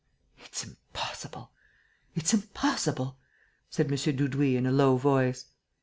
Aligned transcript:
"It's 0.39 0.63
impossible! 0.63 1.51
It's 2.15 2.33
impossible!" 2.33 3.17
said 3.69 3.85
M. 3.85 3.93
Dudouis, 3.95 4.55
in 4.57 4.65
a 4.65 4.71
low 4.71 4.97
voice. 4.97 5.45